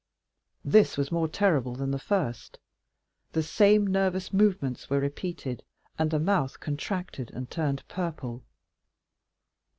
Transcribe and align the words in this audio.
This 0.65 0.97
was 0.97 1.11
more 1.11 1.27
terrible 1.27 1.75
than 1.75 1.91
the 1.91 1.99
first; 1.99 2.57
the 3.33 3.43
same 3.43 3.85
nervous 3.85 4.33
movements 4.33 4.89
were 4.89 4.99
repeated, 4.99 5.61
and 5.99 6.09
the 6.09 6.17
mouth 6.17 6.59
contracted 6.59 7.29
and 7.35 7.51
turned 7.51 7.87
purple." 7.87 8.43